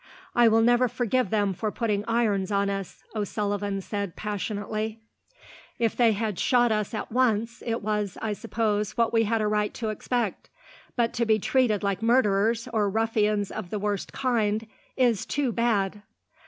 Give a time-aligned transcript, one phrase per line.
[0.33, 4.99] "I will never forgive them for putting irons on us," O'Sullivan said passionately.
[5.77, 9.47] "If they had shot us at once, it was, I suppose, what we had a
[9.47, 10.49] right to expect;
[10.95, 14.65] but to be treated like murderers, or ruffians of the worst kind,
[14.97, 16.01] is too bad."